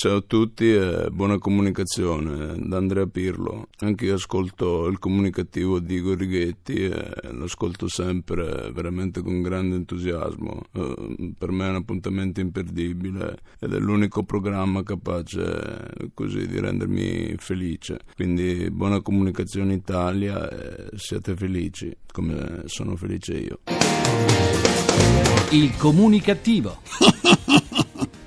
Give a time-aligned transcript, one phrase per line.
[0.00, 3.66] Ciao a tutti e buona comunicazione da Andrea Pirlo.
[3.80, 9.74] Anche io ascolto il comunicativo di Igor Righetti e lo ascolto sempre veramente con grande
[9.74, 10.62] entusiasmo.
[10.70, 17.34] Eh, per me è un appuntamento imperdibile ed è l'unico programma capace così di rendermi
[17.38, 17.98] felice.
[18.14, 23.58] Quindi buona comunicazione Italia e siate felici come sono felice io.
[25.50, 26.82] Il comunicativo.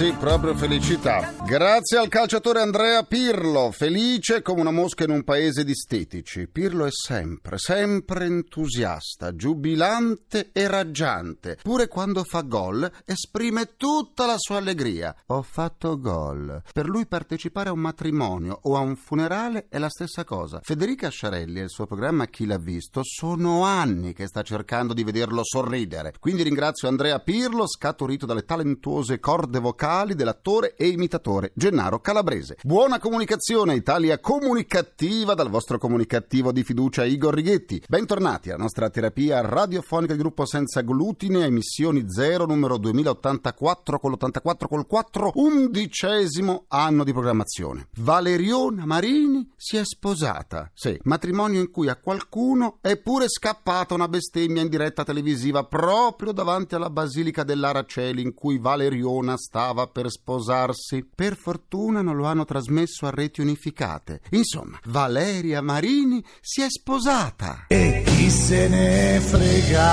[0.00, 1.34] sì, proprio felicità.
[1.44, 6.48] Grazie al calciatore Andrea Pirlo, felice come una mosca in un paese di stetici.
[6.48, 11.58] Pirlo è sempre, sempre entusiasta, giubilante e raggiante.
[11.62, 15.14] Pure quando fa gol esprime tutta la sua allegria.
[15.26, 16.62] Ho fatto gol.
[16.72, 20.60] Per lui partecipare a un matrimonio o a un funerale è la stessa cosa.
[20.62, 25.04] Federica Sciarelli e il suo programma Chi l'ha visto sono anni che sta cercando di
[25.04, 26.14] vederlo sorridere.
[26.18, 32.56] Quindi ringrazio Andrea Pirlo, scaturito dalle talentuose corde vocali dell'attore e imitatore Gennaro Calabrese.
[32.62, 37.82] Buona comunicazione Italia comunicativa dal vostro comunicativo di fiducia Igor Righetti.
[37.88, 44.68] Bentornati alla nostra terapia radiofonica di gruppo senza glutine, emissioni 0 numero 2084 con l'84
[44.68, 47.88] col 4, undicesimo anno di programmazione.
[47.96, 50.70] Valeriona Marini si è sposata.
[50.72, 56.30] Sì, matrimonio in cui a qualcuno è pure scappata una bestemmia in diretta televisiva proprio
[56.30, 61.08] davanti alla Basilica dell'Araceli in cui Valeriona stava per sposarsi.
[61.14, 64.20] Per fortuna non lo hanno trasmesso a reti unificate.
[64.30, 67.64] Insomma, Valeria Marini si è sposata.
[67.68, 69.92] E chi se ne frega?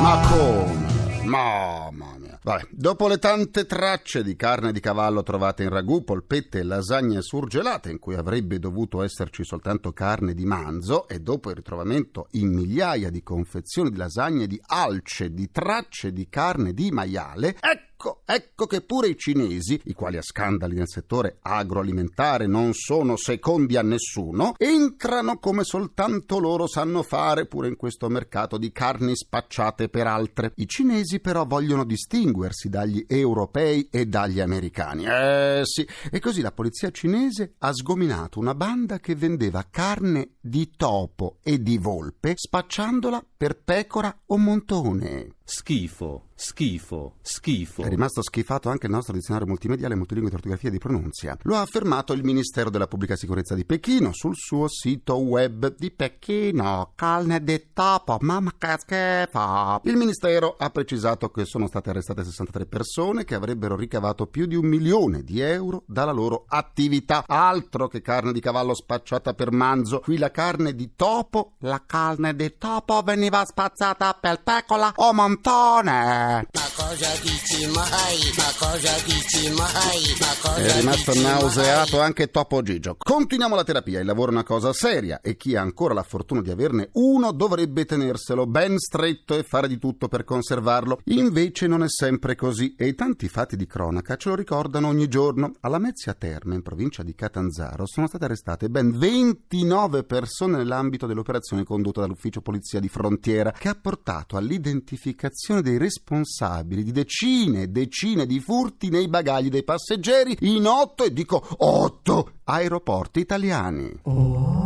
[0.00, 0.84] Ma come?
[1.24, 2.38] Mamma mia.
[2.42, 7.22] Vabbè, dopo le tante tracce di carne di cavallo trovate in ragù, polpette e lasagne
[7.22, 12.52] surgelate, in cui avrebbe dovuto esserci soltanto carne di manzo, e dopo il ritrovamento in
[12.52, 18.20] migliaia di confezioni di lasagne di alce, di tracce di carne di maiale, ecco Ecco,
[18.26, 23.78] ecco che pure i cinesi, i quali a scandali nel settore agroalimentare non sono secondi
[23.78, 29.88] a nessuno, entrano come soltanto loro sanno fare pure in questo mercato di carni spacciate
[29.88, 30.52] per altre.
[30.56, 35.06] I cinesi però vogliono distinguersi dagli europei e dagli americani.
[35.06, 40.72] Eh sì, e così la polizia cinese ha sgominato una banda che vendeva carne di
[40.76, 45.36] topo e di volpe spacciandola per pecora o montone.
[45.46, 47.82] Schifo, schifo, schifo.
[47.82, 51.36] È rimasto schifato anche il nostro dizionario multimediale multilingue di ortografia di pronunzia.
[51.42, 55.90] Lo ha affermato il Ministero della Pubblica Sicurezza di Pechino sul suo sito web di
[55.90, 56.92] Pechino.
[56.94, 59.80] Carne di topo, mamma che schifo.
[59.84, 64.54] Il Ministero ha precisato che sono state arrestate 63 persone che avrebbero ricavato più di
[64.54, 67.22] un milione di euro dalla loro attività.
[67.26, 70.00] Altro che carne di cavallo spacciata per manzo.
[70.00, 76.46] Qui la carne di topo, la carne di topo veniva spazzata per pecora o montone.
[76.52, 78.32] Ma cosa dici mai?
[78.36, 80.16] Ma cosa dici mai?
[80.20, 82.06] Ma cosa È rimasto nauseato mai?
[82.06, 82.96] anche Topo Gigio.
[82.96, 84.00] Continuiamo la terapia.
[84.00, 87.32] Il lavoro è una cosa seria e chi ha ancora la fortuna di averne uno
[87.32, 91.00] dovrebbe tenerselo ben stretto e fare di tutto per conservarlo.
[91.04, 95.08] Invece non è sempre così e i tanti fatti di cronaca ce lo ricordano ogni
[95.08, 95.52] giorno.
[95.60, 101.64] Alla Mezzia Terme, in provincia di Catanzaro, sono state arrestate ben 29 persone nell'ambito dell'operazione
[101.64, 107.68] condotta dall'ufficio polizia di frontiera che ha portato all'identificazione l'identificazione dei responsabili di decine e
[107.68, 114.00] decine di furti nei bagagli dei passeggeri in otto, e dico otto, aeroporti italiani.
[114.02, 114.64] Oh.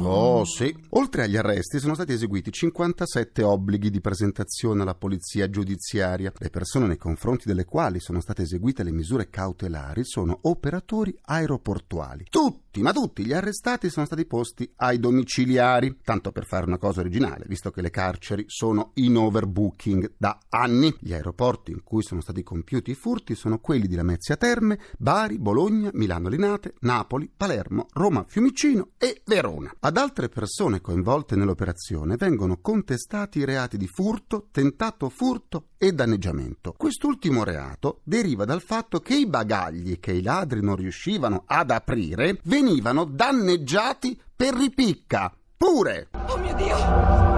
[0.00, 0.74] Oh sì.
[0.90, 6.32] Oltre agli arresti sono stati eseguiti 57 obblighi di presentazione alla polizia giudiziaria.
[6.38, 12.26] Le persone nei confronti delle quali sono state eseguite le misure cautelari sono operatori aeroportuali.
[12.30, 17.00] Tutti, ma tutti gli arrestati sono stati posti ai domiciliari, tanto per fare una cosa
[17.00, 20.94] originale, visto che le carceri sono in overbooking da anni.
[21.00, 25.38] Gli aeroporti in cui sono stati compiuti i furti sono quelli di Lamezia Terme, Bari,
[25.38, 29.74] Bologna, Milano Linate, Napoli, Palermo, Roma Fiumicino e Verona.
[29.80, 36.74] Ad altre persone coinvolte nell'operazione vengono contestati i reati di furto, tentato furto e danneggiamento.
[36.76, 42.38] Quest'ultimo reato deriva dal fatto che i bagagli che i ladri non riuscivano ad aprire
[42.44, 42.67] venivano
[43.04, 45.32] danneggiati per ripicca.
[45.56, 46.08] Pure!
[46.26, 47.37] Oh mio Dio!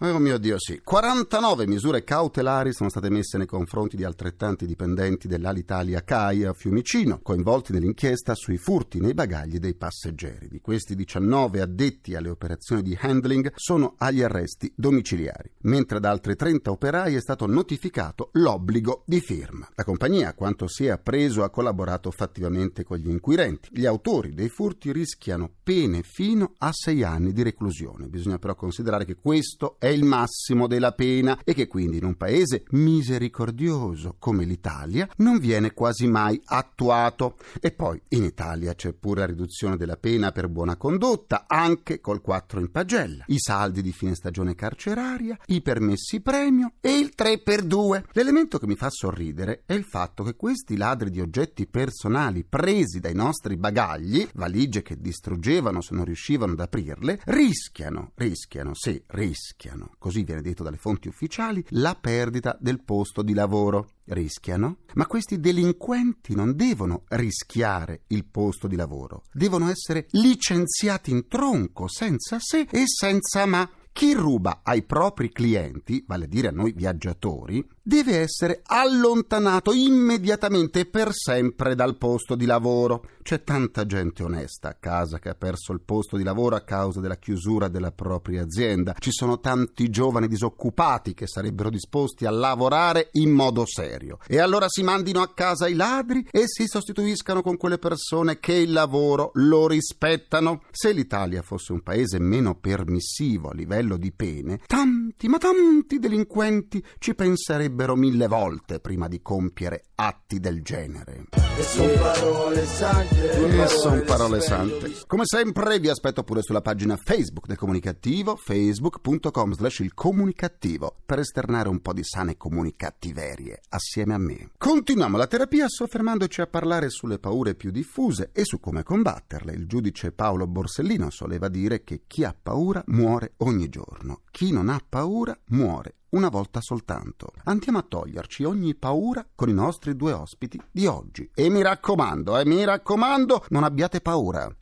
[0.00, 0.60] Oh mio Dio!
[0.60, 0.80] Sì.
[0.84, 7.18] 49 misure cautelari sono state messe nei confronti di altrettanti dipendenti dell'Alitalia CAI a Fiumicino,
[7.20, 10.46] coinvolti nell'inchiesta sui furti nei bagagli dei passeggeri.
[10.46, 16.36] Di questi 19 addetti alle operazioni di handling sono agli arresti domiciliari, mentre ad altri
[16.36, 19.68] 30 operai è stato notificato l'obbligo di firma.
[19.74, 23.70] La compagnia, quanto si è appreso, ha collaborato fattivamente con gli inquirenti.
[23.72, 28.06] Gli autori dei furti rischiano pene fino a 6 anni di reclusione.
[28.06, 32.16] Bisogna però considerare che questo è il massimo della pena e che quindi in un
[32.16, 37.36] paese misericordioso come l'Italia non viene quasi mai attuato.
[37.60, 42.20] E poi in Italia c'è pure la riduzione della pena per buona condotta, anche col
[42.20, 47.40] 4 in pagella, i saldi di fine stagione carceraria, i permessi premio e il 3
[47.40, 48.06] per 2.
[48.12, 53.00] L'elemento che mi fa sorridere è il fatto che questi ladri di oggetti personali presi
[53.00, 59.77] dai nostri bagagli, valigie che distruggevano se non riuscivano ad aprirle, rischiano, rischiano, sì, rischiano,
[59.98, 63.90] così viene detto dalle fonti ufficiali, la perdita del posto di lavoro.
[64.04, 64.78] Rischiano?
[64.94, 71.88] Ma questi delinquenti non devono rischiare il posto di lavoro, devono essere licenziati in tronco,
[71.88, 73.70] senza se e senza ma.
[73.98, 80.80] Chi ruba ai propri clienti, vale a dire a noi viaggiatori, deve essere allontanato immediatamente
[80.80, 83.02] e per sempre dal posto di lavoro.
[83.22, 87.00] C'è tanta gente onesta a casa che ha perso il posto di lavoro a causa
[87.00, 88.94] della chiusura della propria azienda.
[88.98, 94.18] Ci sono tanti giovani disoccupati che sarebbero disposti a lavorare in modo serio.
[94.26, 98.52] E allora si mandino a casa i ladri e si sostituiscano con quelle persone che
[98.52, 100.62] il lavoro lo rispettano.
[100.70, 106.84] Se l'Italia fosse un paese meno permissivo a livello di pene, tanti, ma tanti delinquenti
[106.98, 111.26] ci penserebbero mille volte prima di compiere atti del genere.
[111.56, 113.62] E sono parole sante.
[113.62, 114.92] E sono parole sante.
[115.06, 121.20] Come sempre vi aspetto pure sulla pagina Facebook del Comunicativo, facebook.com slash il comunicativo, per
[121.20, 124.50] esternare un po' di sane comunicattiverie assieme a me.
[124.58, 129.52] Continuiamo la terapia soffermandoci a parlare sulle paure più diffuse e su come combatterle.
[129.52, 134.68] Il giudice Paolo Borsellino soleva dire che chi ha paura muore ogni giorno, chi non
[134.68, 137.32] ha paura muore una volta soltanto.
[137.44, 141.28] Andiamo a toglierci ogni paura con i nostri due ospiti di oggi.
[141.34, 144.54] E mi raccomando, eh, mi raccomando, non abbiate paura.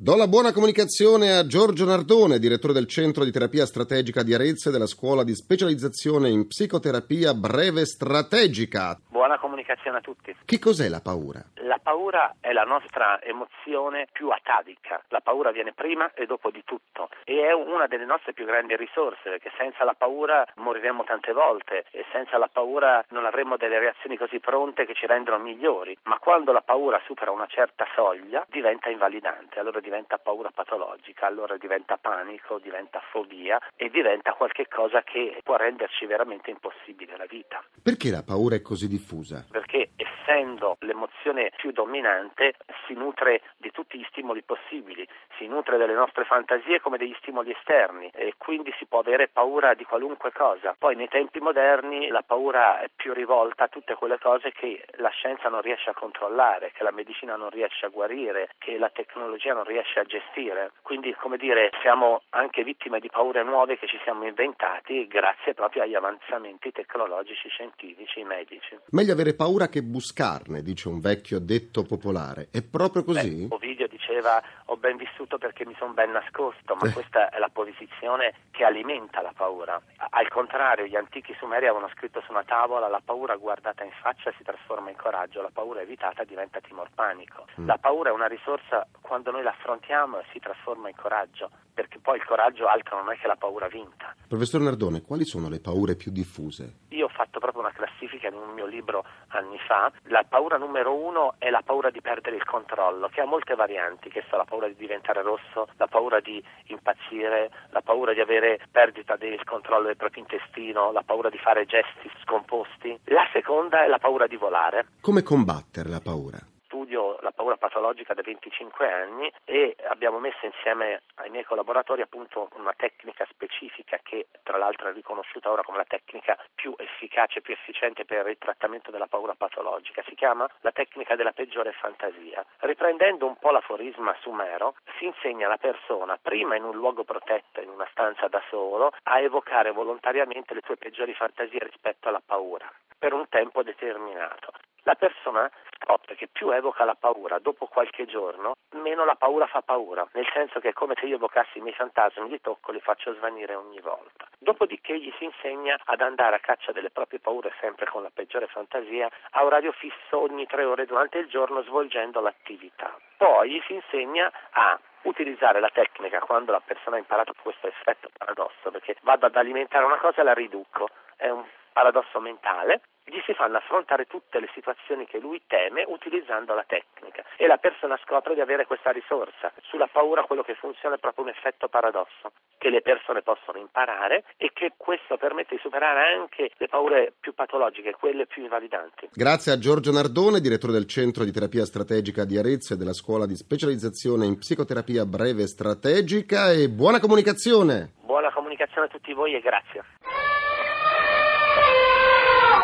[0.00, 4.68] Do la buona comunicazione a Giorgio Nardone, direttore del Centro di Terapia Strategica di Arezzo
[4.68, 9.00] e della Scuola di Specializzazione in Psicoterapia Breve Strategica.
[9.18, 10.32] Buona comunicazione a tutti.
[10.44, 11.42] Che cos'è la paura?
[11.62, 15.02] La paura è la nostra emozione più atavica.
[15.08, 18.76] La paura viene prima e dopo di tutto e è una delle nostre più grandi
[18.76, 23.80] risorse perché senza la paura moriremmo tante volte e senza la paura non avremmo delle
[23.80, 25.98] reazioni così pronte che ci rendono migliori.
[26.04, 31.56] Ma quando la paura supera una certa soglia diventa invalidante, allora diventa paura patologica, allora
[31.56, 37.60] diventa panico, diventa fobia e diventa qualche cosa che può renderci veramente impossibile la vita.
[37.82, 39.46] Perché la paura è così diffusa?
[39.50, 39.88] Perché
[40.28, 42.54] essendo l'emozione più dominante
[42.86, 45.08] si nutre di tutti gli stimoli possibili,
[45.38, 49.72] si nutre delle nostre fantasie come degli stimoli esterni e quindi si può avere paura
[49.72, 50.76] di qualunque cosa.
[50.78, 55.08] Poi nei tempi moderni la paura è più rivolta a tutte quelle cose che la
[55.08, 59.54] scienza non riesce a controllare, che la medicina non riesce a guarire, che la tecnologia
[59.54, 60.72] non riesce a gestire.
[60.82, 65.82] Quindi, come dire, siamo anche vittime di paure nuove che ci siamo inventati grazie proprio
[65.82, 68.76] agli avanzamenti tecnologici, scientifici, medici.
[68.90, 69.82] Meglio avere paura che
[70.18, 72.48] buscarne, dice un vecchio detto popolare.
[72.50, 73.46] È proprio così?
[73.46, 76.92] Beh, Ovidio diceva ho ben vissuto perché mi sono ben nascosto, ma Eh.
[76.92, 79.80] questa è la posizione che alimenta la paura.
[80.10, 84.32] Al contrario, gli antichi sumeri avevano scritto su una tavola la paura guardata in faccia
[84.36, 87.46] si trasforma in coraggio, la paura evitata diventa timor panico.
[87.60, 87.66] Mm.
[87.66, 92.00] La paura è una risorsa quando noi la affrontiamo e si trasforma in coraggio, perché
[92.00, 94.12] poi il coraggio altro non è che la paura vinta.
[94.26, 96.78] Professor Nardone, quali sono le paure più diffuse?
[96.88, 99.92] Io ho fatto proprio una classifica in un mio libro anni fa.
[100.06, 104.08] La paura numero uno è la paura di perdere il controllo, che ha molte varianti,
[104.08, 108.58] che so, la paura di diventare rosso, la paura di impazzire, la paura di avere
[108.72, 112.98] perdita del controllo del proprio intestino, la paura di fare gesti scomposti.
[113.04, 114.86] La seconda è la paura di volare.
[115.00, 116.38] Come combattere la paura?
[116.68, 122.50] Studio la paura patologica da 25 anni e abbiamo messo insieme ai miei collaboratori appunto
[122.56, 127.54] una tecnica specifica che tra l'altro è riconosciuta ora come la tecnica più efficace, più
[127.54, 130.02] efficiente per il trattamento della paura patologica.
[130.06, 132.44] Si chiama la tecnica della peggiore fantasia.
[132.58, 137.70] Riprendendo un po' l'aforisma sumero, si insegna alla persona, prima in un luogo protetto, in
[137.70, 143.14] una stanza da solo, a evocare volontariamente le sue peggiori fantasie rispetto alla paura per
[143.14, 144.52] un tempo determinato.
[144.82, 145.50] La persona
[145.86, 150.28] Oh, perché più evoca la paura dopo qualche giorno, meno la paura fa paura, nel
[150.34, 153.54] senso che è come se io evocassi i miei fantasmi, li tocco, li faccio svanire
[153.54, 154.28] ogni volta.
[154.38, 158.48] Dopodiché gli si insegna ad andare a caccia delle proprie paure sempre con la peggiore
[158.48, 162.94] fantasia a orario fisso ogni tre ore durante il giorno svolgendo l'attività.
[163.16, 168.10] Poi gli si insegna a utilizzare la tecnica quando la persona ha imparato questo effetto
[168.16, 171.44] paradosso, perché vado ad alimentare una cosa e la riduco, è un
[171.78, 177.22] paradosso mentale, gli si fanno affrontare tutte le situazioni che lui teme utilizzando la tecnica
[177.36, 179.52] e la persona scopre di avere questa risorsa.
[179.62, 184.24] Sulla paura quello che funziona è proprio un effetto paradosso che le persone possono imparare
[184.36, 189.10] e che questo permette di superare anche le paure più patologiche, quelle più invalidanti.
[189.12, 193.24] Grazie a Giorgio Nardone, direttore del Centro di Terapia Strategica di Arezzo e della Scuola
[193.24, 197.94] di Specializzazione in Psicoterapia Breve Strategica e buona comunicazione!
[198.02, 199.84] Buona comunicazione a tutti voi e grazie.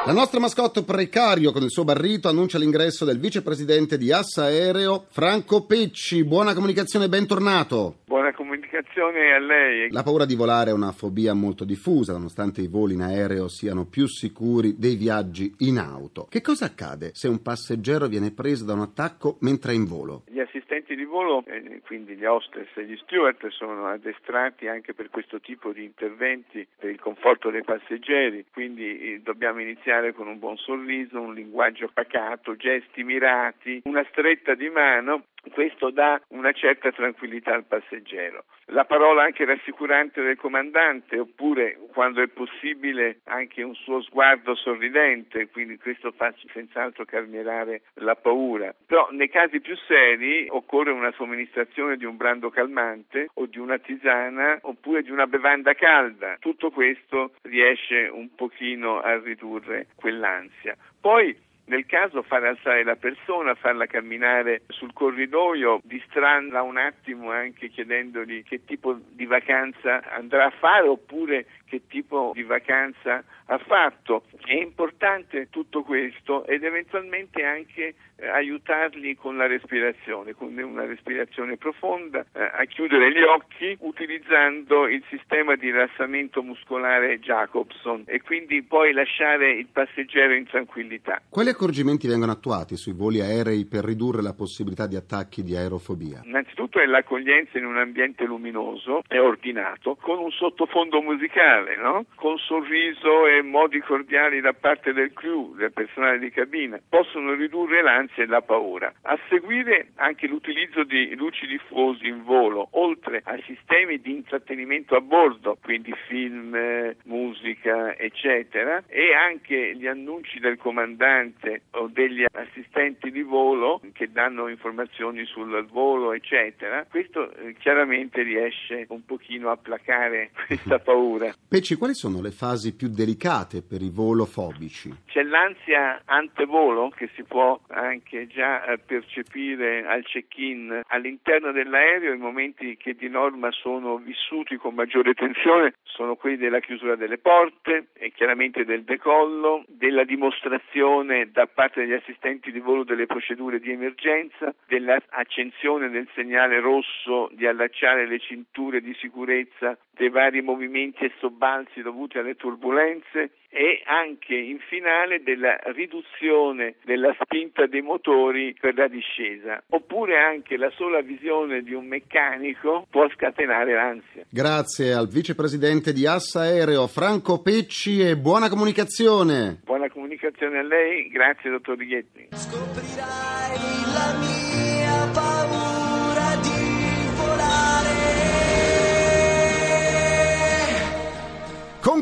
[0.06, 5.06] La nostra mascotte precario con il suo barrito annuncia l'ingresso del vicepresidente di Assa Aereo,
[5.08, 6.25] Franco Pecci.
[6.25, 8.00] Buona comunicazione, bentornato.
[8.04, 9.90] Buona comunicazione a lei.
[9.90, 13.87] La paura di volare è una fobia molto diffusa, nonostante i voli in aereo siano
[13.87, 16.26] più sicuri dei viaggi in auto.
[16.28, 20.25] Che cosa accade se un passeggero viene preso da un attacco mentre è in volo?
[20.26, 25.11] Gli assistenti di volo, eh, quindi gli hostess e gli steward, sono addestrati anche per
[25.11, 30.38] questo tipo di interventi per il conforto dei passeggeri, quindi eh, dobbiamo iniziare con un
[30.38, 36.90] buon sorriso, un linguaggio pacato, gesti mirati, una stretta di mano questo dà una certa
[36.90, 38.45] tranquillità al passeggero.
[38.68, 45.49] La parola anche rassicurante del comandante, oppure quando è possibile anche un suo sguardo sorridente,
[45.50, 48.75] quindi questo fa senz'altro calmierare la paura.
[48.87, 53.78] Però nei casi più seri occorre una somministrazione di un brando calmante o di una
[53.78, 56.37] tisana oppure di una bevanda calda.
[56.40, 60.76] Tutto questo riesce un pochino a ridurre quell'ansia.
[61.00, 67.71] Poi nel caso fare alzare la persona, farla camminare sul corridoio, distrarla un attimo anche
[67.71, 74.25] chiedendogli che tipo di vacanza andrà a fare oppure che tipo di vacanza ha fatto.
[74.44, 81.56] È importante tutto questo ed eventualmente anche eh, aiutarli con la respirazione, con una respirazione
[81.56, 88.62] profonda, eh, a chiudere gli occhi utilizzando il sistema di rilassamento muscolare Jacobson e quindi
[88.62, 91.21] poi lasciare il passeggero in tranquillità.
[91.28, 96.21] Quali accorgimenti vengono attuati sui voli aerei per ridurre la possibilità di attacchi di aerofobia?
[96.25, 102.06] Innanzitutto è l'accoglienza in un ambiente luminoso e ordinato, con un sottofondo musicale, no?
[102.14, 106.80] con sorriso e modi cordiali da parte del crew, del personale di cabina.
[106.88, 108.92] Possono ridurre l'ansia e la paura.
[109.02, 115.00] A seguire anche l'utilizzo di luci diffusi in volo, oltre ai sistemi di intrattenimento a
[115.00, 123.23] bordo, quindi film, musica, eccetera, e anche gli annunci del comandante o degli assistenti di
[123.23, 126.87] volo che danno informazioni sul volo, eccetera.
[126.88, 131.34] Questo eh, chiaramente riesce un pochino a placare questa paura.
[131.54, 134.92] Pecci, quali sono le fasi più delicate per i volofobici?
[135.06, 142.18] C'è l'ansia antevolo che si può anche già eh, percepire al check-in all'interno dell'aereo, i
[142.18, 147.87] momenti che di norma sono vissuti con maggiore tensione sono quelli della chiusura delle porte
[147.92, 153.70] e chiaramente del decollo, della dimostrazione da parte degli assistenti di volo delle procedure di
[153.70, 161.12] emergenza, dell'accensione del segnale rosso di allacciare le cinture di sicurezza dei vari movimenti e
[161.18, 168.74] sobbalzi dovuti alle turbulenze e anche in finale della riduzione della spinta dei motori per
[168.74, 169.62] la discesa.
[169.70, 174.24] Oppure anche la sola visione di un meccanico può scatenare l'ansia.
[174.28, 179.60] Grazie al vicepresidente di Assa Aereo Franco Pecci e buona comunicazione.
[179.64, 182.28] Buona comunicazione a lei, grazie dottor Righetti.
[182.32, 183.58] Scoprirai
[183.94, 185.93] la mia paura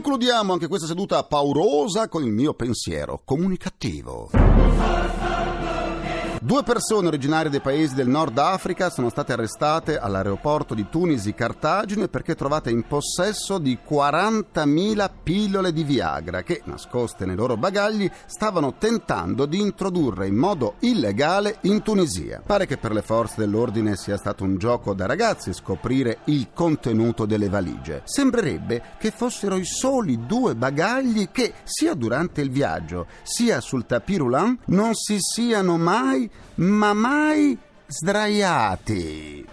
[0.02, 4.30] Concludiamo anche questa seduta paurosa con il mio pensiero comunicativo.
[6.44, 12.08] Due persone originarie dei paesi del Nord Africa sono state arrestate all'aeroporto di Tunisi Cartagine
[12.08, 18.74] perché trovate in possesso di 40.000 pillole di Viagra che, nascoste nei loro bagagli, stavano
[18.76, 22.42] tentando di introdurre in modo illegale in Tunisia.
[22.44, 27.24] Pare che per le forze dell'ordine sia stato un gioco da ragazzi scoprire il contenuto
[27.24, 28.02] delle valigie.
[28.02, 34.18] Sembrerebbe che fossero i soli due bagagli che, sia durante il viaggio sia sul tapis
[34.18, 39.44] roulant, non si siano mai ma mai sdraiati.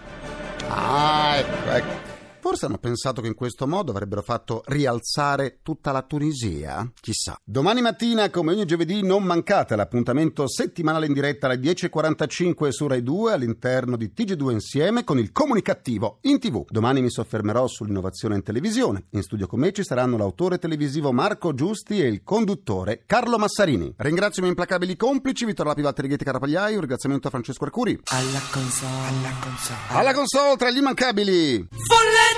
[0.68, 2.09] Ah, ecco, ecco.
[2.50, 6.90] Forse hanno pensato che in questo modo avrebbero fatto rialzare tutta la Tunisia?
[7.00, 7.40] Chissà.
[7.44, 13.04] Domani mattina, come ogni giovedì, non mancate l'appuntamento settimanale in diretta alle 10.45 su Rai
[13.04, 16.64] 2 all'interno di TG2 Insieme con il comunicativo in TV.
[16.68, 19.04] Domani mi soffermerò sull'innovazione in televisione.
[19.10, 23.94] In studio con me ci saranno l'autore televisivo Marco Giusti e il conduttore Carlo Massarini.
[23.96, 27.96] Ringrazio i miei implacabili complici, Vittorio Lapivatti Righetti Carapagliai, un ringraziamento a Francesco Arcuri.
[28.06, 29.78] Alla console, alla console.
[29.90, 31.68] Alla console tra gli immancabili!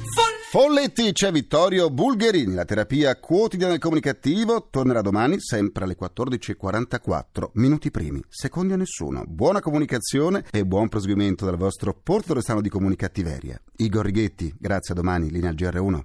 [0.50, 7.92] Folletti c'è Vittorio Bulgherini, la terapia quotidiana del comunicativo tornerà domani sempre alle 14.44, minuti
[7.92, 9.24] primi, secondi a nessuno.
[9.28, 13.60] Buona comunicazione e buon proseguimento dal vostro Porto Restano di Comunicattiveria.
[13.78, 16.02] Igor Righetti, grazie a domani, linea al GR1.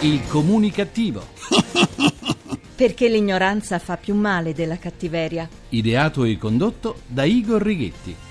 [0.00, 1.24] Il comunicativo.
[2.76, 5.48] Perché l'ignoranza fa più male della cattiveria.
[5.70, 8.27] Ideato e condotto da Igor Righetti.